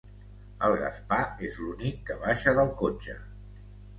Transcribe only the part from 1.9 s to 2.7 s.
que baixa